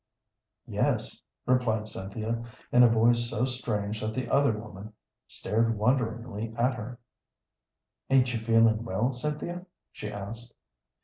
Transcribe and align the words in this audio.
"Yes," 0.65 1.21
replied 1.45 1.87
Cynthia, 1.87 2.43
in 2.71 2.81
a 2.81 2.89
voice 2.89 3.29
so 3.29 3.45
strange 3.45 4.01
that 4.01 4.15
the 4.15 4.27
other 4.31 4.51
woman 4.57 4.93
stared 5.27 5.77
wonderingly 5.77 6.55
at 6.57 6.73
her. 6.73 6.97
"Ain't 8.09 8.33
you 8.33 8.39
feeling 8.39 8.83
well, 8.83 9.13
Cynthia?" 9.13 9.67
she 9.91 10.11
asked. 10.11 10.55